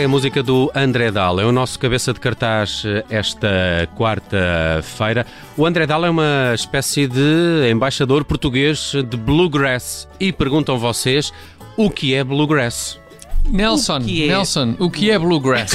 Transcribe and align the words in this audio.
é 0.00 0.04
a 0.04 0.08
música 0.08 0.42
do 0.42 0.72
André 0.74 1.10
Dal. 1.10 1.38
É 1.40 1.44
o 1.44 1.52
nosso 1.52 1.78
cabeça 1.78 2.14
de 2.14 2.20
cartaz 2.20 2.84
eh, 2.86 3.04
esta 3.10 3.86
quarta-feira. 3.98 5.26
O 5.58 5.66
André 5.66 5.86
Dal 5.86 6.06
é 6.06 6.10
uma 6.10 6.52
espécie 6.54 7.06
de 7.06 7.70
embaixador 7.70 8.24
português 8.24 8.92
de 8.92 9.16
Bluegrass. 9.16 10.08
E 10.18 10.32
perguntam 10.32 10.78
vocês 10.78 11.30
o 11.76 11.90
que 11.90 12.14
é 12.14 12.24
Bluegrass? 12.24 12.98
Nelson, 13.46 13.98
O 13.98 14.04
que 14.04 14.24
é? 14.24 14.28
Nelson, 14.28 14.74
o 14.78 14.90
que 14.90 15.10
é 15.10 15.18
Bluegrass? 15.18 15.72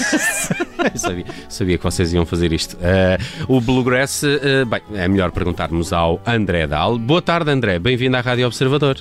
sabia, 0.96 1.26
sabia 1.48 1.78
que 1.78 1.84
vocês 1.84 2.12
iam 2.12 2.26
fazer 2.26 2.52
isto. 2.52 2.76
Eh, 2.82 3.20
o 3.48 3.62
Bluegrass, 3.62 4.24
eh, 4.24 4.66
bem, 4.66 4.82
é 4.96 5.08
melhor 5.08 5.32
perguntarmos 5.32 5.94
ao 5.94 6.20
André 6.26 6.66
Dal. 6.66 6.98
Boa 6.98 7.22
tarde, 7.22 7.52
André. 7.52 7.78
Bem-vindo 7.78 8.18
à 8.18 8.22
Rádio 8.22 8.48
Observador. 8.48 8.98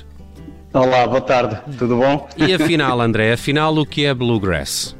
Olá, 0.71 1.07
boa 1.07 1.21
tarde, 1.21 1.57
tudo 1.79 1.97
bom? 1.97 2.27
E 2.37 2.53
afinal, 2.53 3.01
André, 3.01 3.33
afinal, 3.33 3.75
o 3.75 3.85
que 3.85 4.05
é 4.05 4.13
Bluegrass? 4.13 4.94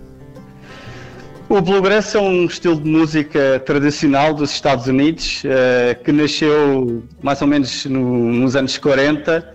O 1.47 1.61
Bluegrass 1.61 2.15
é 2.15 2.19
um 2.19 2.45
estilo 2.45 2.75
de 2.81 2.89
música 2.89 3.61
tradicional 3.65 4.33
dos 4.33 4.51
Estados 4.51 4.87
Unidos 4.87 5.43
eh, 5.45 5.95
que 6.03 6.11
nasceu 6.11 7.03
mais 7.21 7.41
ou 7.41 7.47
menos 7.47 7.85
no- 7.85 8.31
nos 8.33 8.55
anos 8.55 8.77
40, 8.79 9.47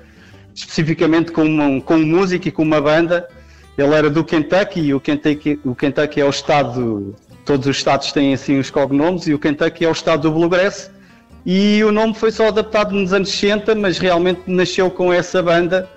especificamente 0.54 1.32
com, 1.32 1.42
uma, 1.42 1.80
com 1.80 1.96
um 1.96 2.06
músico 2.06 2.46
e 2.48 2.50
com 2.52 2.62
uma 2.62 2.80
banda. 2.80 3.28
Ele 3.76 3.92
era 3.94 4.08
do 4.08 4.22
Kentucky 4.22 4.80
e 4.80 4.94
o 4.94 5.00
Kentucky, 5.00 5.58
o 5.64 5.74
Kentucky 5.74 6.20
é 6.20 6.24
o 6.24 6.30
estado, 6.30 7.14
todos 7.44 7.66
os 7.66 7.76
estados 7.76 8.12
têm 8.12 8.34
assim 8.34 8.58
os 8.58 8.70
cognomes 8.70 9.26
e 9.26 9.34
o 9.34 9.38
Kentucky 9.38 9.84
é 9.84 9.88
o 9.88 9.92
estado 9.92 10.22
do 10.22 10.30
Bluegrass. 10.32 10.90
E 11.44 11.82
o 11.82 11.90
nome 11.90 12.14
foi 12.14 12.30
só 12.30 12.48
adaptado 12.48 12.94
nos 12.94 13.12
anos 13.12 13.30
60, 13.30 13.74
mas 13.74 13.98
realmente 13.98 14.42
nasceu 14.46 14.90
com 14.90 15.12
essa 15.12 15.42
banda 15.42 15.88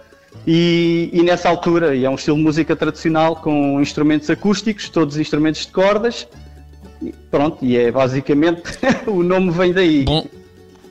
e, 0.45 1.09
e 1.13 1.21
nessa 1.23 1.47
altura, 1.49 1.95
e 1.95 2.03
é 2.05 2.09
um 2.09 2.15
estilo 2.15 2.37
de 2.37 2.43
música 2.43 2.75
tradicional 2.75 3.35
com 3.35 3.79
instrumentos 3.81 4.29
acústicos, 4.29 4.89
todos 4.89 5.17
instrumentos 5.17 5.65
de 5.65 5.71
cordas. 5.71 6.27
E 7.01 7.13
pronto, 7.31 7.63
e 7.63 7.77
é 7.77 7.91
basicamente 7.91 8.61
o 9.07 9.23
nome 9.23 9.51
vem 9.51 9.73
daí. 9.73 10.03
bom, 10.03 10.25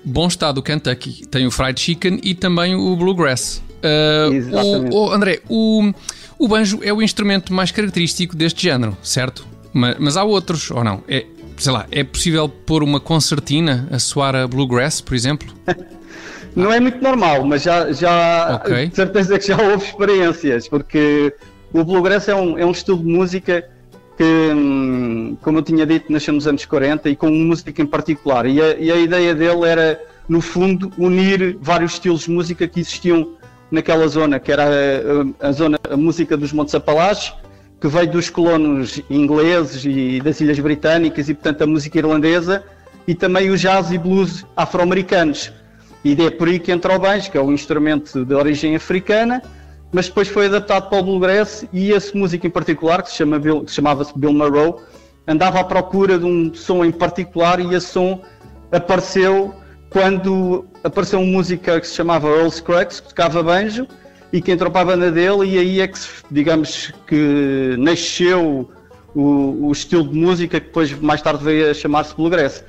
bom 0.04 0.26
estado 0.26 0.56
do 0.56 0.62
Kentucky. 0.62 1.26
Tem 1.26 1.46
o 1.46 1.50
fried 1.50 1.80
chicken 1.80 2.20
e 2.22 2.34
também 2.34 2.74
o 2.74 2.94
Bluegrass. 2.96 3.62
Ah, 3.82 4.28
Exatamente. 4.32 4.94
o, 4.94 5.06
o- 5.06 5.10
André, 5.12 5.40
o, 5.48 5.92
o 6.38 6.48
banjo 6.48 6.80
é 6.82 6.92
o 6.92 7.02
instrumento 7.02 7.52
mais 7.52 7.70
característico 7.70 8.36
deste 8.36 8.62
género, 8.62 8.96
certo? 9.02 9.46
Mas, 9.72 9.96
mas 9.98 10.16
há 10.16 10.24
outros, 10.24 10.70
ou 10.70 10.84
não? 10.84 11.02
É, 11.08 11.24
sei 11.56 11.72
lá, 11.72 11.86
é 11.90 12.04
possível 12.04 12.48
pôr 12.48 12.82
uma 12.82 13.00
concertina 13.00 13.88
a 13.90 13.98
soar 13.98 14.34
a 14.36 14.46
Bluegrass, 14.46 15.00
por 15.00 15.14
exemplo? 15.14 15.52
Não 16.54 16.72
é 16.72 16.78
muito 16.80 17.02
normal, 17.02 17.44
mas 17.44 17.62
já, 17.62 17.90
já 17.92 18.60
Ok. 18.62 18.88
de 18.88 18.94
certeza 18.96 19.38
que 19.38 19.46
já 19.46 19.56
houve 19.60 19.84
experiências, 19.86 20.68
porque 20.68 21.34
o 21.72 21.82
Bluegrass 21.82 22.28
é 22.28 22.34
um, 22.34 22.58
é 22.58 22.64
um 22.66 22.70
estilo 22.72 22.98
de 22.98 23.04
música 23.06 23.64
que, 24.18 24.22
hum, 24.54 25.36
como 25.40 25.58
eu 25.58 25.62
tinha 25.62 25.86
dito, 25.86 26.12
nasceu 26.12 26.34
nos 26.34 26.46
anos 26.46 26.64
40 26.66 27.08
e 27.08 27.16
com 27.16 27.30
música 27.30 27.80
em 27.80 27.86
particular. 27.86 28.44
E 28.46 28.60
a, 28.60 28.76
e 28.76 28.92
a 28.92 28.96
ideia 28.96 29.34
dele 29.34 29.66
era, 29.66 29.98
no 30.28 30.40
fundo, 30.42 30.92
unir 30.98 31.56
vários 31.60 31.94
estilos 31.94 32.22
de 32.22 32.30
música 32.30 32.68
que 32.68 32.80
existiam 32.80 33.30
naquela 33.70 34.06
zona, 34.06 34.38
que 34.38 34.52
era 34.52 34.64
a, 34.64 34.68
a- 35.46 35.48
a 35.48 35.52
zona, 35.52 35.78
a 35.90 35.96
música 35.96 36.36
dos 36.36 36.52
Montes 36.52 36.74
Apalaches, 36.74 37.32
que 37.80 37.88
veio 37.88 38.10
dos 38.10 38.28
colonos 38.28 39.00
ingleses 39.08 39.82
e 39.86 40.20
das 40.22 40.38
Ilhas 40.40 40.58
Britânicas 40.58 41.28
e, 41.30 41.34
portanto, 41.34 41.62
a 41.62 41.66
música 41.66 41.98
irlandesa, 41.98 42.62
e 43.08 43.14
também 43.14 43.48
o 43.50 43.56
jazz 43.56 43.90
e 43.90 43.96
blues 43.98 44.44
afro-americanos. 44.54 45.50
E 46.04 46.20
é 46.20 46.30
por 46.30 46.48
aí 46.48 46.58
que 46.58 46.72
entra 46.72 46.94
o 46.94 46.98
banjo, 46.98 47.30
que 47.30 47.38
é 47.38 47.40
um 47.40 47.52
instrumento 47.52 48.24
de 48.24 48.34
origem 48.34 48.74
africana, 48.74 49.42
mas 49.92 50.08
depois 50.08 50.28
foi 50.28 50.46
adaptado 50.46 50.88
para 50.88 50.98
o 50.98 51.02
bluegrass 51.02 51.64
e 51.72 51.92
esse 51.92 52.16
músico 52.16 52.46
em 52.46 52.50
particular, 52.50 53.02
que 53.02 53.10
se 53.10 53.16
chama 53.16 53.40
chamava-se 53.66 54.12
Bill 54.18 54.32
Monroe, 54.32 54.74
andava 55.28 55.60
à 55.60 55.64
procura 55.64 56.18
de 56.18 56.24
um 56.24 56.52
som 56.54 56.84
em 56.84 56.90
particular 56.90 57.60
e 57.60 57.74
esse 57.74 57.88
som 57.88 58.20
apareceu 58.72 59.54
quando 59.90 60.64
apareceu 60.82 61.20
um 61.20 61.26
músico 61.26 61.64
que 61.64 61.86
se 61.86 61.94
chamava 61.94 62.28
Earl 62.28 62.50
Scruggs, 62.50 63.00
que 63.00 63.08
tocava 63.10 63.42
banjo, 63.42 63.86
e 64.32 64.40
que 64.40 64.50
entrou 64.50 64.70
para 64.70 64.80
a 64.80 64.84
banda 64.96 65.10
dele 65.10 65.44
e 65.44 65.58
aí 65.58 65.80
é 65.80 65.86
que, 65.86 65.98
digamos, 66.30 66.90
que 67.06 67.76
nasceu 67.78 68.70
o, 69.14 69.66
o 69.68 69.72
estilo 69.72 70.08
de 70.08 70.18
música 70.18 70.58
que 70.58 70.66
depois 70.66 70.98
mais 70.98 71.20
tarde 71.20 71.44
veio 71.44 71.70
a 71.70 71.74
chamar-se 71.74 72.16
bluegrass. 72.16 72.64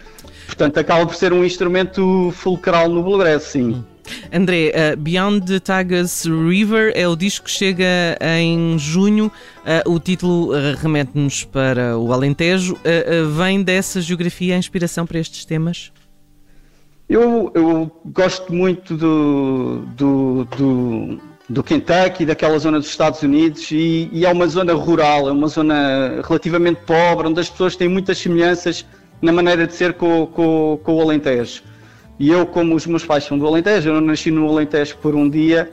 Portanto, 0.46 0.78
acaba 0.78 1.06
por 1.06 1.16
ser 1.16 1.34
um 1.34 1.44
instrumento 1.44 2.32
fulcral 2.36 2.90
no 2.90 3.02
bluegrass, 3.02 3.44
sim. 3.44 3.84
André, 4.32 4.72
uh, 4.72 4.98
Beyond 4.98 5.46
the 5.46 5.60
Tagus 5.60 6.26
River 6.26 6.92
é 6.96 7.08
o 7.08 7.16
disco 7.16 7.46
que 7.46 7.52
chega 7.52 8.18
em 8.22 8.78
junho. 8.78 9.32
Uh, 9.88 9.92
o 9.92 10.00
título 10.00 10.50
uh, 10.50 10.76
remete-nos 10.78 11.44
para 11.46 11.98
o 11.98 12.12
Alentejo. 12.12 12.78
Vem 13.38 13.64
dessa 13.64 14.02
geografia 14.02 14.56
a 14.56 14.58
inspiração 14.58 15.06
para 15.06 15.20
estes 15.20 15.46
temas? 15.46 15.92
Eu, 17.10 17.52
eu 17.54 17.92
gosto 18.06 18.54
muito 18.54 18.96
do, 18.96 19.84
do, 19.96 20.48
do, 20.58 21.20
do 21.50 21.64
Kentucky, 21.64 22.26
daquela 22.26 22.58
zona 22.58 22.80
dos 22.80 22.88
Estados 22.88 23.22
Unidos, 23.22 23.70
e, 23.72 24.10
e 24.12 24.26
é 24.26 24.32
uma 24.32 24.48
zona 24.48 24.74
rural, 24.74 25.28
é 25.28 25.32
uma 25.32 25.48
zona 25.48 26.22
relativamente 26.28 26.82
pobre, 26.86 27.28
onde 27.28 27.40
as 27.40 27.50
pessoas 27.50 27.76
têm 27.76 27.88
muitas 27.88 28.18
semelhanças 28.18 28.86
na 29.24 29.32
maneira 29.32 29.66
de 29.66 29.74
ser 29.74 29.94
com, 29.94 30.28
com, 30.28 30.78
com 30.84 30.96
o 30.96 31.02
Alentejo. 31.02 31.64
E 32.20 32.30
eu, 32.30 32.46
como 32.46 32.76
os 32.76 32.86
meus 32.86 33.06
pais 33.06 33.24
são 33.24 33.40
do 33.40 33.48
Alentejo, 33.48 33.90
eu 33.90 34.02
nasci 34.02 34.30
no 34.30 34.50
Alentejo 34.50 34.98
por 34.98 35.16
um 35.16 35.30
dia, 35.30 35.72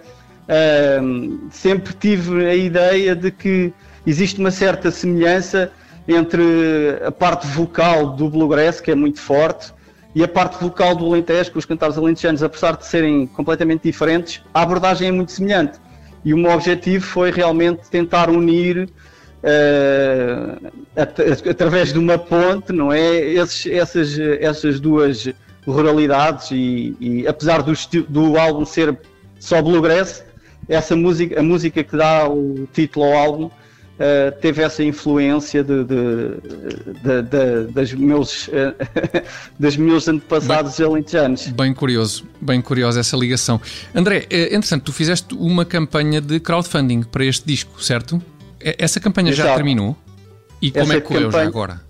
ahm, 0.49 1.49
sempre 1.50 1.93
tive 1.93 2.47
a 2.47 2.55
ideia 2.55 3.14
de 3.17 3.32
que 3.32 3.73
existe 4.06 4.38
uma 4.38 4.52
certa 4.52 4.93
semelhança 4.93 5.73
entre 6.06 6.43
a 7.05 7.11
parte 7.11 7.44
vocal 7.49 8.14
do 8.14 8.31
bluegrass, 8.31 8.81
que 8.81 8.93
é 8.93 8.94
muito 8.94 9.20
forte, 9.20 9.73
e 10.14 10.23
a 10.23 10.29
parte 10.29 10.62
vocal 10.62 10.94
do 10.94 11.05
Alentejo, 11.06 11.50
com 11.50 11.58
os 11.58 11.64
cantares 11.64 11.99
alentejanos, 11.99 12.44
apesar 12.44 12.76
de 12.76 12.87
serem 12.87 13.26
completamente 13.26 13.82
diferentes, 13.82 14.41
a 14.55 14.62
abordagem 14.62 15.08
é 15.08 15.12
muito 15.12 15.32
semelhante. 15.32 15.79
E 16.25 16.32
o 16.32 16.38
meu 16.38 16.52
objetivo 16.52 17.05
foi 17.05 17.32
realmente 17.32 17.91
tentar 17.91 18.31
unir, 18.31 18.88
eh, 19.42 20.56
at- 20.96 21.48
através 21.48 21.92
de 21.92 21.98
uma 21.98 22.19
ponte, 22.19 22.72
não 22.72 22.92
é? 22.92 23.19
Esses- 23.20 23.66
essas, 23.72 24.19
essas 24.19 24.81
duas 24.81 25.28
ruralidades 25.66 26.50
e, 26.50 26.96
e 27.00 27.26
apesar 27.28 27.62
do, 27.62 27.72
do 28.08 28.37
álbum 28.38 28.64
ser 28.64 28.96
só 29.38 29.60
bluegrass, 29.62 30.25
essa 30.69 30.94
música, 30.96 31.38
a 31.40 31.42
música 31.42 31.82
que 31.82 31.96
dá 31.96 32.28
o 32.28 32.66
título 32.72 33.06
ao 33.06 33.12
álbum 33.16 33.50
eh, 33.98 34.31
teve 34.40 34.62
essa 34.62 34.82
influência 34.82 35.62
de, 35.62 35.84
de- 35.84 37.22
de- 37.22 37.72
das 37.72 37.92
meus, 37.92 38.48
eh, 38.52 38.75
dos 39.58 39.76
meus 39.76 40.08
antepassados 40.08 40.81
alentejanos. 40.81 41.48
Bem 41.48 41.75
curioso, 41.75 42.25
bem 42.40 42.62
curiosa 42.62 43.00
essa 43.00 43.16
ligação. 43.16 43.60
André, 43.94 44.26
eh, 44.31 44.54
entretanto, 44.54 44.84
tu 44.84 44.92
fizeste 44.92 45.34
uma 45.34 45.64
campanha 45.66 46.20
de 46.20 46.40
crowdfunding 46.40 47.02
para 47.02 47.25
este 47.26 47.46
disco, 47.46 47.82
certo? 47.82 48.22
E- 48.62 48.76
Essa 48.78 49.00
campanha 49.00 49.32
já 49.32 49.44
Exato. 49.44 49.56
terminou? 49.56 49.96
E 50.60 50.70
como 50.70 50.82
Essa 50.84 50.94
é 50.96 51.00
que 51.00 51.06
correu 51.06 51.22
já 51.22 51.26
campanha- 51.28 51.48
agora? 51.48 51.80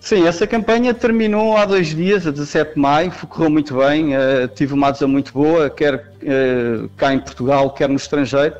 Sim, 0.00 0.26
essa 0.26 0.46
campanha 0.46 0.92
terminou 0.92 1.56
há 1.56 1.64
dois 1.64 1.88
dias, 1.94 2.26
a 2.26 2.30
17 2.30 2.74
de 2.74 2.80
maio, 2.80 3.10
correu 3.28 3.48
muito 3.48 3.74
bem, 3.78 4.14
eh, 4.14 4.46
tive 4.54 4.74
uma 4.74 4.88
adesão 4.88 5.08
muito 5.08 5.32
boa, 5.32 5.70
quer 5.70 6.12
eh, 6.22 6.86
cá 6.96 7.14
em 7.14 7.18
Portugal, 7.18 7.70
quer 7.70 7.88
no 7.88 7.96
estrangeiro, 7.96 8.54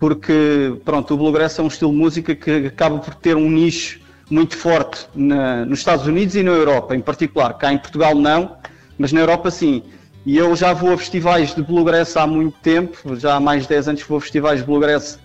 porque 0.00 0.74
pronto, 0.86 1.12
o 1.12 1.16
Bluegrass 1.18 1.58
é 1.58 1.62
um 1.62 1.66
estilo 1.66 1.90
de 1.92 1.98
música 1.98 2.34
que 2.34 2.66
acaba 2.68 2.98
por 2.98 3.14
ter 3.14 3.36
um 3.36 3.50
nicho 3.50 4.00
muito 4.30 4.56
forte 4.56 5.06
na- 5.14 5.66
nos 5.66 5.78
Estados 5.80 6.06
Unidos 6.06 6.34
e 6.36 6.42
na 6.42 6.52
Europa, 6.52 6.96
em 6.96 7.00
particular. 7.00 7.52
Cá 7.58 7.70
em 7.70 7.78
Portugal 7.78 8.14
não, 8.14 8.56
mas 8.98 9.12
na 9.12 9.20
Europa 9.20 9.50
sim. 9.50 9.82
E 10.24 10.38
eu 10.38 10.56
já 10.56 10.72
vou 10.72 10.92
a 10.94 10.98
festivais 10.98 11.54
de 11.54 11.62
Bluegrass 11.62 12.16
há 12.16 12.26
muito 12.26 12.56
tempo, 12.62 13.14
já 13.16 13.34
há 13.36 13.40
mais 13.40 13.64
de 13.64 13.68
10 13.68 13.88
anos 13.88 14.02
que 14.02 14.08
vou 14.08 14.18
a 14.18 14.20
festivais 14.22 14.60
de 14.60 14.66
Bluegrass 14.66 15.18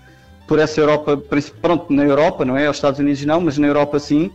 por 0.48 0.60
essa 0.60 0.80
Europa, 0.80 1.22
pronto, 1.62 1.92
na 1.94 2.04
Europa, 2.04 2.44
não 2.46 2.58
é? 2.58 2.68
Aos 2.68 2.78
Estados 2.78 3.00
Unidos 3.00 3.24
não, 3.26 3.40
mas 3.42 3.58
na 3.58 3.68
Europa 3.68 4.00
sim. 4.00 4.32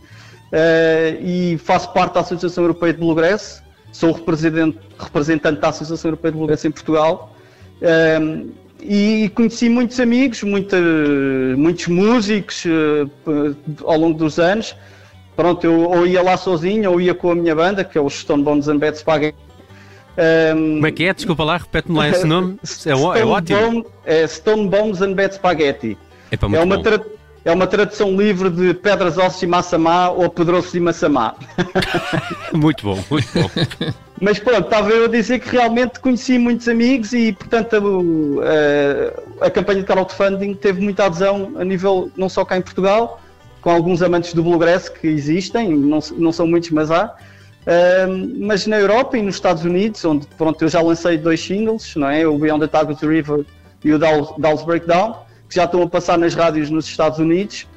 Eh, 0.51 1.17
e 1.21 1.57
faço 1.59 1.93
parte 1.93 2.13
da 2.15 2.21
Associação 2.21 2.63
Europeia 2.63 2.93
de 2.93 2.99
Bluegrass, 2.99 3.61
sou 3.91 4.11
representante, 4.11 4.79
representante 4.97 5.61
da 5.61 5.69
Associação 5.69 6.09
Europeia 6.09 6.31
de 6.31 6.37
Bluegrass 6.37 6.65
em 6.65 6.71
Portugal. 6.71 7.35
Eh, 7.81 8.19
e 8.81 9.29
conheci 9.35 9.67
muitos 9.69 9.99
amigos, 9.99 10.41
muita, 10.41 10.77
muitos 11.57 11.87
músicos 11.87 12.63
p- 12.63 13.55
ao 13.83 13.97
longo 13.97 14.17
dos 14.17 14.39
anos. 14.39 14.75
Pronto, 15.35 15.63
eu 15.65 15.81
ou 15.89 16.07
ia 16.07 16.21
lá 16.21 16.37
sozinho 16.37 16.91
ou 16.91 17.01
ia 17.01 17.13
com 17.13 17.31
a 17.31 17.35
minha 17.35 17.53
banda, 17.53 17.83
que 17.83 17.97
é 17.97 18.01
o 18.01 18.09
Stone 18.09 18.41
Bones 18.43 18.67
and 18.69 18.77
Bad 18.77 18.97
Spaghetti. 18.97 19.37
Eh, 20.21 20.51
Como 20.53 20.85
é 20.87 20.91
que 20.91 21.03
é? 21.05 21.13
Desculpa 21.13 21.43
lá, 21.45 21.57
repete-me 21.57 21.97
lá 21.97 22.09
esse 22.09 22.25
nome. 22.25 22.59
É, 22.63 22.65
é 22.65 22.95
Stone 22.95 23.23
ótimo. 23.23 23.59
Bone- 23.59 23.85
é 24.05 24.27
Stone 24.27 24.67
Bones 24.67 25.01
and 25.01 25.13
Bad 25.13 25.33
Spaghetti. 25.35 25.97
Epá, 26.31 26.47
É 26.53 26.59
uma, 26.61 26.83
tra- 26.83 27.01
é 27.45 27.51
uma 27.51 27.65
tradução 27.65 28.15
livre 28.15 28.49
de 28.49 28.73
Pedras, 28.73 29.17
Ossos 29.17 29.41
e 29.41 29.47
Massamá 29.47 30.09
ou 30.09 30.29
Pedroços 30.29 30.73
e 30.75 30.79
Massamá. 30.79 31.35
Muito 32.53 32.83
bom, 32.83 32.99
muito 33.09 33.27
bom. 33.33 33.49
Mas 34.21 34.37
pronto, 34.37 34.65
estava 34.65 34.89
eu 34.89 35.05
a 35.05 35.07
dizer 35.07 35.39
que 35.39 35.49
realmente 35.49 35.97
conheci 36.01 36.37
muitos 36.37 36.67
amigos 36.67 37.13
e, 37.13 37.31
portanto, 37.31 38.41
a, 38.43 39.43
a- 39.43 39.47
a 39.47 39.49
campanha 39.49 39.79
de 39.79 39.85
crowdfunding 39.85 40.53
teve 40.55 40.81
muita 40.81 41.05
adesão 41.05 41.53
a 41.57 41.63
nível, 41.63 42.11
não 42.17 42.27
só 42.27 42.43
cá 42.43 42.57
em 42.57 42.61
Portugal, 42.61 43.21
com 43.61 43.69
alguns 43.69 44.01
amantes 44.01 44.33
do 44.33 44.43
bluegrass 44.43 44.89
que 44.89 45.07
existem, 45.07 45.69
não, 45.73 45.99
não 46.17 46.31
são 46.33 46.45
muitos, 46.45 46.69
mas 46.71 46.91
há. 46.91 47.15
Mas 48.39 48.65
na 48.65 48.79
Europa 48.79 49.17
e 49.17 49.21
nos 49.21 49.35
Estados 49.35 49.63
Unidos, 49.63 50.03
onde 50.03 50.25
pronto, 50.37 50.61
eu 50.61 50.69
já 50.69 50.81
lancei 50.81 51.17
dois 51.17 51.39
singles, 51.39 51.95
não 51.95 52.09
é? 52.09 52.25
o 52.25 52.37
Beyond 52.37 52.61
the 52.61 52.67
Tagus 52.67 53.01
River 53.01 53.45
e 53.83 53.93
o 53.93 53.99
Dallas 53.99 54.63
Breakdown, 54.63 55.15
que 55.47 55.55
já 55.55 55.65
estão 55.65 55.81
a 55.83 55.87
passar 55.87 56.17
nas 56.17 56.33
rádios 56.33 56.69
nos 56.69 56.85
Estados 56.85 57.19
Unidos 57.19 57.67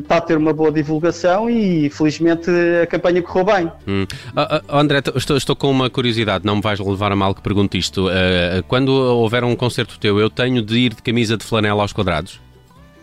está 0.00 0.18
a 0.18 0.20
ter 0.20 0.36
uma 0.36 0.52
boa 0.52 0.70
divulgação 0.70 1.48
e 1.48 1.90
felizmente 1.90 2.50
a 2.82 2.86
campanha 2.86 3.22
correu 3.22 3.44
bem. 3.44 3.72
Hum. 3.86 4.06
Uh, 4.36 4.74
uh, 4.74 4.76
André, 4.76 5.02
estou, 5.14 5.36
estou, 5.36 5.56
com 5.56 5.70
uma 5.70 5.90
curiosidade, 5.90 6.44
não 6.44 6.56
me 6.56 6.62
vais 6.62 6.78
levar 6.78 7.12
a 7.12 7.16
mal 7.16 7.34
que 7.34 7.40
pergunte 7.40 7.78
isto. 7.78 8.08
Uh, 8.08 8.62
quando 8.66 8.88
houver 8.88 9.44
um 9.44 9.56
concerto 9.56 9.98
teu, 9.98 10.18
eu 10.18 10.30
tenho 10.30 10.62
de 10.62 10.78
ir 10.78 10.94
de 10.94 11.02
camisa 11.02 11.36
de 11.36 11.44
flanela 11.44 11.82
aos 11.82 11.92
quadrados? 11.92 12.40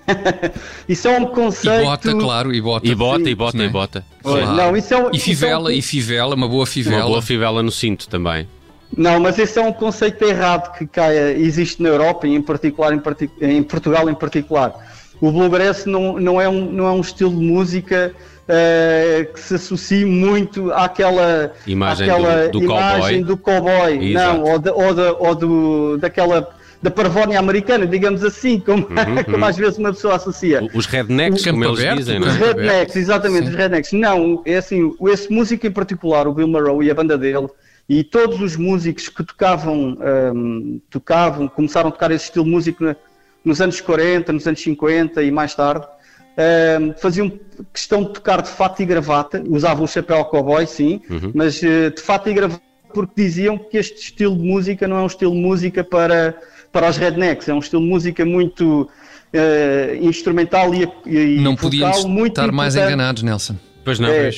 isso 0.88 1.07
é 1.07 1.19
um 1.19 1.25
conceito. 1.25 1.81
E 1.81 1.86
bota, 1.86 2.16
claro, 2.16 2.54
e 2.54 2.62
bota. 2.62 2.88
E 2.88 2.96
bota, 2.96 3.24
Sim. 3.24 3.30
e 3.30 3.36
bota, 3.36 3.63
e 3.63 3.69
bota. 3.69 4.06
Claro. 4.22 4.54
Não, 4.54 4.78
isso 4.78 4.94
é 4.94 4.98
um, 4.98 5.10
e 5.12 5.19
fivela, 5.19 5.72
é 5.72 5.75
um... 5.75 5.78
e 5.78 5.81
fivela, 5.81 6.36
uma 6.36 6.48
boa 6.48 6.66
fivela. 6.66 6.98
Uma 6.98 7.07
boa 7.07 7.22
fivela 7.22 7.63
no 7.63 7.72
cinto 7.72 8.07
também. 8.07 8.48
Não, 8.96 9.19
mas 9.19 9.38
esse 9.40 9.60
é 9.60 9.62
um 9.62 9.74
conceito 9.74 10.24
errado 10.24 10.78
que 10.78 10.86
caia, 10.86 11.31
existe 11.38 11.81
na 11.81 11.90
Europa 11.90 12.28
e 12.28 12.36
em 12.36 12.42
particular 12.42 12.94
em, 12.94 13.02
em 13.42 13.63
Portugal 13.63 14.10
em 14.10 14.13
particular 14.13 14.74
o 15.19 15.31
bluegrass 15.31 15.86
não, 15.86 16.19
não, 16.19 16.40
é, 16.40 16.48
um, 16.48 16.72
não 16.72 16.88
é 16.88 16.92
um 16.92 17.02
estilo 17.02 17.31
de 17.31 17.44
música 17.44 18.13
uh, 18.44 19.34
que 19.34 19.40
se 19.40 19.56
associe 19.56 20.06
muito 20.06 20.72
àquela 20.74 21.54
imagem 21.66 22.10
àquela 22.10 22.48
do, 22.48 22.60
do 22.60 22.66
imagem 22.66 23.24
cowboy, 23.24 23.24
do 23.24 23.38
cowboy 23.38 24.13
não, 24.13 24.44
ou, 24.44 24.60
de, 24.60 24.69
ou, 24.69 24.94
de, 24.94 25.02
ou 25.02 25.36
do, 25.36 25.98
daquela 25.98 26.55
da 26.86 26.92
parvónia 26.92 27.40
americana, 27.40 27.88
digamos 27.88 28.24
assim, 28.24 28.60
como, 28.60 28.84
uhum, 28.84 29.24
como 29.26 29.38
uhum. 29.38 29.46
às 29.46 29.58
vezes 29.58 29.80
uma 29.80 29.92
pessoa 29.92 30.16
associa. 30.16 30.62
Os 30.72 30.86
rednecks, 30.86 31.44
como 31.44 31.66
eles 31.66 31.80
aberto, 31.80 31.98
dizem, 31.98 32.20
não 32.20 32.28
é? 32.28 32.32
Os 32.32 32.38
rednecks, 32.38 32.96
exatamente, 32.96 33.46
Sim. 33.46 33.50
os 33.50 33.56
rednecks. 33.56 33.92
Não, 33.92 34.44
é 34.46 34.58
assim, 34.58 34.94
esse 35.08 35.34
músico 35.34 35.66
em 35.66 35.72
particular, 35.72 36.28
o 36.28 36.34
Bill 36.34 36.48
Monroe 36.48 36.86
e 36.86 36.92
a 36.92 36.94
banda 36.94 37.18
dele, 37.18 37.48
e 37.90 38.04
todos 38.04 38.40
os 38.40 38.56
músicos 38.56 39.10
que 39.10 39.24
tocavam, 39.24 39.98
um, 40.36 40.80
tocavam, 40.92 41.48
começaram 41.48 41.90
a 41.90 41.92
tocar 41.92 42.12
esse 42.12 42.26
estilo 42.26 42.46
de 42.46 42.52
música 42.52 42.96
nos 43.44 43.60
anos 43.60 43.81
40, 43.81 44.31
nos 44.31 44.46
anos 44.46 44.62
50 44.62 45.24
e 45.24 45.31
mais 45.31 45.56
tarde, 45.56 45.86
uh, 45.88 47.00
faziam 47.00 47.31
questão 47.74 48.04
de 48.04 48.14
tocar 48.14 48.44
de 48.44 48.50
fato 48.50 48.80
e 48.84 48.86
gravata, 48.86 49.44
usavam 49.48 49.86
o 49.86 49.88
chapéu 49.88 50.24
cowboy, 50.26 50.68
sim, 50.68 51.02
uhum. 51.10 51.31
mas 51.34 51.60
uh, 51.64 51.90
de 51.96 52.02
fato 52.02 52.30
e 52.30 52.34
gravata 52.34 52.62
porque 52.94 53.24
diziam 53.24 53.58
que 53.58 53.78
este 53.78 54.00
estilo 54.00 54.38
de 54.38 54.44
música 54.44 54.88
não 54.88 54.98
é 54.98 55.02
um 55.02 55.08
estilo 55.08 55.34
de 55.34 55.42
música 55.42 55.84
para, 55.84 56.34
para 56.75 56.89
os 56.89 56.98
rednecks, 56.98 57.48
é 57.48 57.54
um 57.54 57.60
estilo 57.60 57.81
de 57.81 57.88
música 57.88 58.25
muito 58.25 58.81
uh, 58.81 59.95
instrumental 60.01 60.75
e, 60.75 60.86
e 61.06 61.39
Não 61.39 61.56
podíamos 61.56 62.04
muito 62.04 62.33
estar 62.33 62.50
importante. 62.50 62.54
mais 62.54 62.75
enganados, 62.75 63.24
Nelson. 63.24 63.56
Pois 63.86 63.98
não, 63.98 64.10
é, 64.10 64.30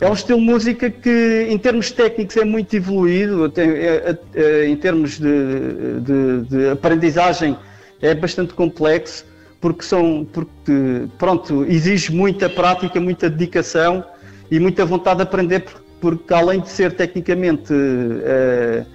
É 0.00 0.08
um 0.08 0.12
estilo 0.12 0.38
de 0.38 0.44
música 0.44 0.88
que, 0.88 1.48
em 1.50 1.58
termos 1.58 1.90
técnicos, 1.90 2.36
é 2.36 2.44
muito 2.44 2.72
evoluído, 2.76 3.48
tem, 3.48 3.68
é, 3.68 4.16
é, 4.32 4.68
em 4.68 4.76
termos 4.76 5.18
de, 5.18 6.00
de, 6.02 6.48
de 6.48 6.68
aprendizagem 6.70 7.58
é 8.00 8.14
bastante 8.14 8.54
complexo 8.54 9.24
porque 9.60 9.82
são 9.82 10.24
porque 10.32 11.08
pronto 11.18 11.64
exige 11.68 12.12
muita 12.12 12.48
prática, 12.48 13.00
muita 13.00 13.28
dedicação 13.28 14.04
e 14.48 14.60
muita 14.60 14.84
vontade 14.84 15.16
de 15.16 15.22
aprender 15.22 15.64
porque 16.00 16.32
além 16.32 16.60
de 16.60 16.68
ser 16.68 16.92
tecnicamente 16.92 17.72
uh, 17.72 18.86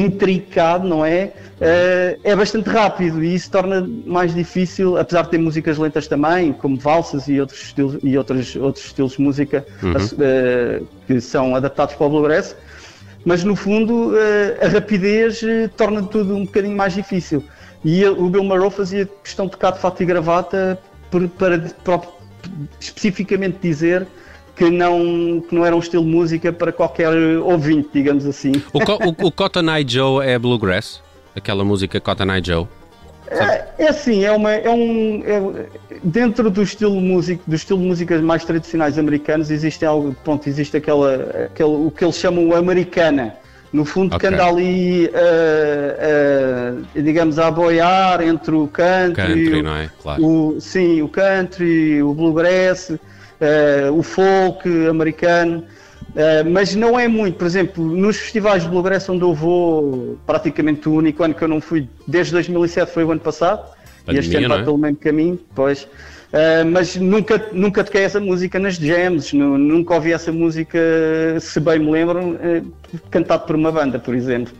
intricado, 0.00 0.86
não 0.86 1.04
é? 1.04 1.32
Uh, 1.60 2.20
é 2.22 2.36
bastante 2.36 2.68
rápido 2.68 3.22
e 3.22 3.34
isso 3.34 3.50
torna 3.50 3.88
mais 4.06 4.34
difícil, 4.34 4.96
apesar 4.96 5.22
de 5.22 5.30
ter 5.30 5.38
músicas 5.38 5.76
lentas 5.76 6.06
também, 6.06 6.52
como 6.52 6.78
valsas 6.78 7.26
e 7.28 7.40
outros 7.40 7.60
estilos, 7.60 7.98
e 8.02 8.16
outros, 8.16 8.54
outros 8.56 8.84
estilos 8.84 9.12
de 9.12 9.22
música 9.22 9.66
uhum. 9.82 9.92
uh, 9.92 10.86
que 11.06 11.20
são 11.20 11.56
adaptados 11.56 11.94
para 11.94 12.06
o 12.06 12.10
bluegrass, 12.10 12.56
mas 13.24 13.42
no 13.42 13.56
fundo 13.56 14.12
a 14.62 14.68
rapidez 14.68 15.42
torna 15.76 16.02
tudo 16.02 16.34
um 16.34 16.44
bocadinho 16.44 16.76
mais 16.76 16.94
difícil. 16.94 17.44
E 17.84 18.04
o 18.06 18.28
Bill 18.28 18.44
Monroe 18.44 18.70
fazia 18.70 19.08
questão 19.22 19.46
de 19.46 19.52
tocar 19.52 19.72
de 19.72 19.80
fato 19.80 20.02
e 20.02 20.06
gravata 20.06 20.78
para, 21.10 21.28
para, 21.28 21.58
para 21.84 22.00
especificamente 22.80 23.58
dizer 23.60 24.06
que 24.58 24.68
não, 24.70 25.40
que 25.48 25.54
não 25.54 25.64
era 25.64 25.74
um 25.74 25.78
estilo 25.78 26.04
de 26.04 26.10
música 26.10 26.52
para 26.52 26.72
qualquer 26.72 27.08
ouvinte, 27.38 27.90
digamos 27.94 28.26
assim. 28.26 28.52
O, 28.72 28.78
o, 29.24 29.28
o 29.28 29.32
Cotton 29.32 29.70
Eye 29.70 29.86
Joe 29.88 30.26
é 30.26 30.36
bluegrass? 30.36 31.00
Aquela 31.36 31.64
música 31.64 32.00
Cotton 32.00 32.34
Eye 32.34 32.42
Joe? 32.44 32.66
É, 33.30 33.68
é 33.78 33.88
assim, 33.88 34.24
é, 34.24 34.32
uma, 34.32 34.52
é 34.52 34.68
um. 34.68 35.22
É, 35.24 35.66
dentro 36.02 36.50
do 36.50 36.62
estilo 36.62 37.00
músico, 37.00 37.42
do 37.46 37.54
estilo 37.54 37.78
de 37.78 37.86
músicas 37.86 38.20
mais 38.20 38.44
tradicionais 38.44 38.98
americanos, 38.98 39.50
existe 39.50 39.84
algo, 39.84 40.16
pronto, 40.24 40.48
existe 40.48 40.76
aquela, 40.76 41.46
aquele, 41.46 41.68
o 41.68 41.92
que 41.96 42.04
eles 42.04 42.16
chamam 42.16 42.52
americana 42.54 43.34
no 43.72 43.84
fundo, 43.84 44.16
okay. 44.16 44.28
que 44.28 44.34
anda 44.34 44.46
ali, 44.46 45.06
uh, 45.06 46.78
uh, 46.96 47.02
digamos, 47.02 47.38
a 47.38 47.50
boiar 47.50 48.22
entre 48.22 48.54
o 48.54 48.66
country, 48.66 49.14
country 49.14 49.62
não 49.62 49.76
é? 49.76 49.90
Claro. 50.02 50.24
o, 50.24 50.60
sim, 50.60 51.02
o 51.02 51.08
country, 51.08 52.02
o 52.02 52.14
bluegrass, 52.14 52.98
uh, 53.40 53.92
o 53.92 54.02
folk 54.02 54.68
americano, 54.86 55.64
mas 56.50 56.74
não 56.74 56.98
é 56.98 57.06
muito. 57.06 57.36
Por 57.36 57.46
exemplo, 57.46 57.84
nos 57.84 58.16
festivais 58.16 58.64
de 58.64 58.68
bluegrass 58.68 59.08
onde 59.08 59.22
eu 59.22 59.34
vou, 59.34 60.18
praticamente 60.26 60.88
o 60.88 60.94
único 60.94 61.22
ano 61.22 61.34
que 61.34 61.42
eu 61.44 61.48
não 61.48 61.60
fui, 61.60 61.88
desde 62.06 62.32
2007 62.32 62.90
foi 62.90 63.04
o 63.04 63.12
ano 63.12 63.20
passado, 63.20 63.60
Pandemia, 64.04 64.12
e 64.12 64.18
este 64.18 64.36
ano 64.36 64.48
vai 64.48 64.60
é? 64.60 64.64
pelo 64.64 64.78
mesmo 64.78 64.96
caminho, 64.96 65.38
pois. 65.54 65.86
Uh, 66.28 66.64
mas 66.70 66.94
nunca, 66.96 67.42
nunca 67.52 67.82
toquei 67.82 68.02
essa 68.02 68.20
música 68.20 68.58
nas 68.58 68.76
jams, 68.76 69.32
nunca 69.32 69.94
ouvi 69.94 70.12
essa 70.12 70.30
música, 70.30 70.78
se 71.40 71.58
bem 71.58 71.78
me 71.78 71.90
lembro, 71.90 72.32
uh, 72.32 72.72
cantado 73.10 73.46
por 73.46 73.56
uma 73.56 73.70
banda, 73.70 73.98
por 73.98 74.14
exemplo. 74.14 74.54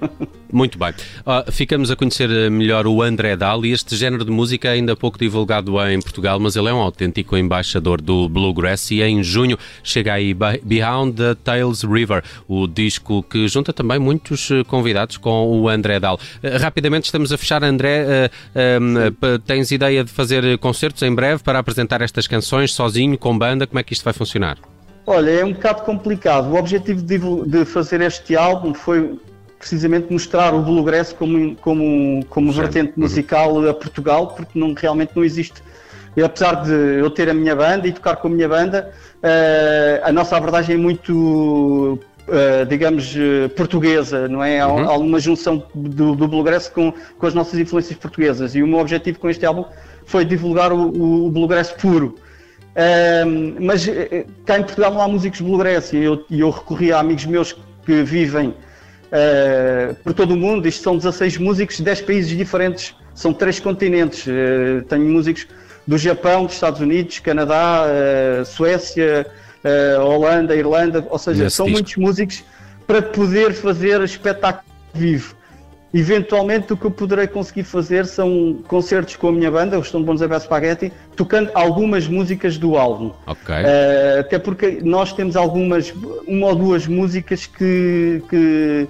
Muito 0.52 0.78
bem. 0.78 0.90
Uh, 0.90 1.50
ficamos 1.52 1.90
a 1.90 1.97
conhecer 1.97 2.28
melhor 2.50 2.87
o 2.87 3.02
André 3.02 3.37
Dali. 3.37 3.73
Este 3.73 3.97
género 3.97 4.25
de 4.25 4.30
música 4.30 4.70
ainda 4.70 4.97
pouco 4.97 5.18
divulgado 5.18 5.78
em 5.88 6.00
Portugal, 6.00 6.38
mas 6.40 6.56
ele 6.56 6.68
é 6.68 6.73
um 6.73 6.80
autêntico 6.80 7.37
embaixador 7.37 8.00
do 8.00 8.28
Bluegrass 8.28 8.90
e 8.90 9.02
em 9.02 9.23
junho 9.23 9.58
chega 9.82 10.14
aí 10.14 10.35
Behind 10.35 11.14
the 11.16 11.35
Tales 11.35 11.82
River, 11.82 12.23
o 12.47 12.66
disco 12.66 13.23
que 13.23 13.47
junta 13.49 13.73
também 13.73 13.99
muitos 13.99 14.49
convidados 14.66 15.16
com 15.16 15.61
o 15.61 15.68
André 15.68 16.00
Dal. 16.00 16.18
rapidamente 16.61 17.04
estamos 17.04 17.32
a 17.32 17.38
fechar, 17.38 17.62
André. 17.62 18.30
tens 19.47 19.70
ideia 19.70 20.02
de 20.02 20.11
fazer 20.11 20.58
concertos 20.58 21.02
em 21.02 21.14
breve 21.14 21.42
para 21.42 21.58
apresentar 21.58 22.00
estas 22.00 22.26
canções 22.26 22.73
sozinho, 22.73 23.18
com 23.18 23.37
banda? 23.37 23.66
Como 23.66 23.78
é 23.78 23.82
que 23.82 23.92
isto 23.92 24.04
vai 24.04 24.12
funcionar? 24.12 24.58
Olha, 25.11 25.31
é 25.31 25.43
um 25.43 25.55
bocado 25.55 25.85
complicado. 25.85 26.53
O 26.53 26.57
objetivo 26.57 27.00
de, 27.00 27.19
de 27.47 27.65
fazer 27.65 28.03
este 28.03 28.37
álbum 28.37 28.75
foi 28.75 29.19
precisamente 29.59 30.12
mostrar 30.12 30.53
o 30.53 30.61
bluegrass 30.61 31.15
como, 31.15 31.57
como, 31.57 32.23
como 32.29 32.53
vertente 32.53 32.93
uhum. 32.95 33.05
musical 33.05 33.69
a 33.71 33.73
Portugal, 33.73 34.35
porque 34.37 34.59
não, 34.59 34.75
realmente 34.75 35.12
não 35.17 35.25
existe. 35.25 35.62
E 36.15 36.23
apesar 36.23 36.57
de 36.57 36.73
eu 37.00 37.09
ter 37.09 37.31
a 37.31 37.33
minha 37.33 37.57
banda 37.57 37.88
e 37.88 37.93
tocar 37.93 38.17
com 38.17 38.29
a 38.29 38.31
minha 38.31 38.47
banda, 38.47 38.93
uh, 39.23 40.07
a 40.07 40.12
nossa 40.12 40.37
abordagem 40.37 40.75
é 40.75 40.79
muito, 40.79 41.99
uh, 42.29 42.67
digamos, 42.69 43.15
uh, 43.15 43.49
portuguesa, 43.57 44.29
não 44.29 44.45
é? 44.45 44.65
Uhum. 44.67 44.79
Há, 44.79 44.93
há 44.93 44.99
uma 44.99 45.19
junção 45.19 45.65
do, 45.75 46.15
do 46.15 46.29
bluegrass 46.29 46.69
com, 46.69 46.93
com 47.19 47.27
as 47.27 47.33
nossas 47.33 47.59
influências 47.59 47.99
portuguesas. 47.99 48.55
E 48.55 48.62
o 48.62 48.67
meu 48.67 48.79
objetivo 48.79 49.19
com 49.19 49.31
este 49.31 49.47
álbum 49.47 49.65
foi 50.05 50.27
divulgar 50.27 50.71
o, 50.71 51.25
o 51.25 51.31
bluegrass 51.31 51.73
puro. 51.73 52.15
Um, 52.78 53.56
mas 53.58 53.88
eh, 53.88 54.08
eh, 54.08 54.26
cá 54.47 54.56
em 54.56 54.62
Portugal 54.62 54.94
não 54.94 55.02
há 55.02 55.08
músicos 55.08 55.40
bluegrass 55.40 55.92
e 55.92 55.97
eu, 55.97 56.25
eu 56.30 56.49
recorri 56.49 56.92
a 56.92 57.00
amigos 57.00 57.26
meus 57.26 57.52
que 57.85 58.04
vivem 58.04 58.50
uh, 58.50 59.94
por 60.04 60.14
todo 60.14 60.35
o 60.35 60.37
mundo. 60.37 60.68
Isto 60.68 60.85
são 60.85 60.97
16 60.97 61.38
músicos 61.38 61.78
de 61.78 61.82
10 61.82 62.02
países 62.02 62.37
diferentes, 62.37 62.94
são 63.16 63.32
três 63.32 63.58
continentes. 63.58 64.25
Uh, 64.28 64.85
tenho 64.88 65.06
músicos 65.06 65.49
do 65.88 65.99
Japão, 65.99 66.44
dos 66.44 66.54
Estados 66.54 66.80
Unidos, 66.80 67.18
Canadá, 67.18 67.82
uh, 67.82 68.44
Suécia, 68.44 69.26
Holanda, 70.00 70.54
Irlanda, 70.54 71.04
ou 71.11 71.18
seja, 71.18 71.50
são 71.50 71.66
disco. 71.66 71.76
muitos 71.76 71.97
músicos 71.97 72.44
para 72.87 73.02
poder 73.02 73.52
fazer 73.54 74.00
espetáculo 74.02 74.64
vivo. 74.94 75.35
Eventualmente 75.92 76.73
o 76.73 76.76
que 76.76 76.85
eu 76.85 76.90
poderei 76.90 77.26
conseguir 77.26 77.64
fazer 77.64 78.04
são 78.04 78.59
concertos 78.68 79.16
com 79.16 79.28
a 79.28 79.33
minha 79.33 79.50
banda, 79.50 79.78
o 79.78 79.83
Stone 79.83 80.04
Bones 80.04 80.21
Abel 80.21 80.38
Spaghetti, 80.38 80.92
tocando 81.16 81.50
algumas 81.54 82.07
músicas 82.07 82.59
do 82.59 82.76
álbum. 82.76 83.11
Ok. 83.26 83.54
Uh, 83.54 84.21
até 84.21 84.38
porque 84.38 84.80
nós 84.83 85.14
temos 85.14 85.35
algumas, 85.35 85.92
uma 86.26 86.49
ou 86.49 86.54
duas 86.54 86.87
músicas 86.87 87.47
que, 87.47 88.23
que 88.28 88.87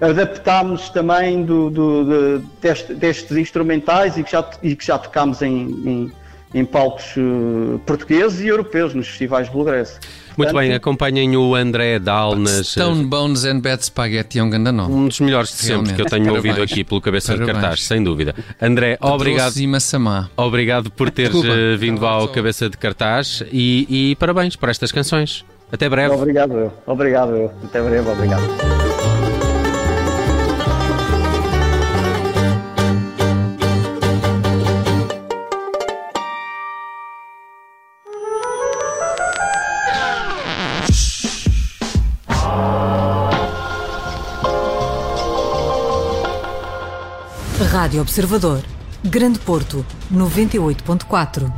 adaptámos 0.00 0.88
também 0.88 1.44
do, 1.44 1.68
do, 1.68 2.04
de, 2.04 2.46
deste, 2.62 2.94
destes 2.94 3.36
instrumentais 3.36 4.16
e 4.16 4.22
que 4.22 4.32
já, 4.32 4.50
e 4.62 4.74
que 4.74 4.86
já 4.86 4.96
tocámos 4.96 5.42
em, 5.42 5.68
em, 5.84 6.12
em 6.54 6.64
palcos 6.64 7.04
uh, 7.16 7.78
portugueses 7.86 8.40
e 8.40 8.46
europeus 8.48 8.94
nos 8.94 9.06
festivais 9.08 9.48
Bluegrass. 9.48 9.98
Muito 10.36 10.54
bem, 10.54 10.72
acompanhem 10.72 11.36
o 11.36 11.54
André 11.56 11.98
Dal 11.98 12.36
nas. 12.36 12.68
Stone 12.68 13.04
Bones 13.06 13.44
and 13.44 13.58
Bad 13.58 13.84
Spaghetti 13.84 14.38
é 14.38 14.42
um 14.42 14.48
grande 14.48 14.70
nome. 14.70 14.94
Um 14.94 15.08
dos 15.08 15.18
melhores 15.18 15.50
de 15.50 15.56
sempre 15.56 15.92
que 15.94 16.00
eu 16.00 16.06
tenho 16.06 16.26
Parabéns. 16.26 16.54
ouvido 16.54 16.62
aqui 16.62 16.84
pelo 16.84 17.00
cabeça 17.00 17.32
Parabéns. 17.32 17.48
de 17.56 17.60
cartaz, 17.60 17.82
sem 17.84 18.04
dúvida. 18.04 18.34
André, 18.62 18.96
obrigado. 19.00 19.56
E 19.56 19.66
Massamá. 19.66 20.30
Obrigado 20.36 20.92
por 20.92 21.10
teres 21.10 21.32
Desculpa. 21.32 21.56
eh, 21.58 21.76
vindo 21.76 22.06
ao 22.06 22.28
cabeça 22.28 22.70
de 22.70 22.76
cartaz 22.76 23.42
e, 23.52 24.10
e 24.12 24.16
parabéns 24.16 24.54
por 24.54 24.68
estas 24.68 24.92
canções. 24.92 25.44
Até 25.72 25.88
breve. 25.88 26.14
Obrigado 26.14 26.56
eu. 26.56 26.72
Obrigado 26.86 27.32
eu. 27.36 27.52
Até 27.64 27.82
breve, 27.82 28.08
obrigado. 28.08 28.97
Rádio 47.88 48.02
Observador. 48.02 48.62
Grande 49.02 49.38
Porto, 49.38 49.82
98.4. 50.12 51.50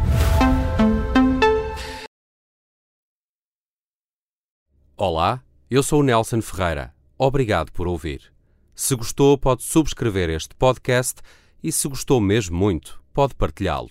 Olá, 4.96 5.42
eu 5.68 5.82
sou 5.82 5.98
o 5.98 6.02
Nelson 6.04 6.40
Ferreira. 6.40 6.94
Obrigado 7.18 7.72
por 7.72 7.88
ouvir. 7.88 8.32
Se 8.76 8.94
gostou, 8.94 9.36
pode 9.36 9.64
subscrever 9.64 10.30
este 10.30 10.54
podcast 10.54 11.20
e, 11.60 11.72
se 11.72 11.88
gostou 11.88 12.20
mesmo 12.20 12.56
muito, 12.56 13.02
pode 13.12 13.34
partilhá-lo. 13.34 13.90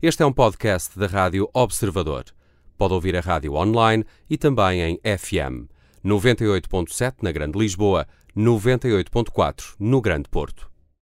Este 0.00 0.22
é 0.22 0.26
um 0.26 0.32
podcast 0.32 0.96
da 0.96 1.08
Rádio 1.08 1.50
Observador. 1.52 2.26
Pode 2.78 2.94
ouvir 2.94 3.16
a 3.16 3.20
rádio 3.20 3.54
online 3.54 4.04
e 4.30 4.38
também 4.38 4.82
em 4.82 5.00
FM 5.18 5.68
98.7 6.04 7.14
na 7.22 7.32
Grande 7.32 7.58
Lisboa, 7.58 8.06
98.4 8.36 9.74
no 9.80 10.00
Grande 10.00 10.28
Porto. 10.28 10.75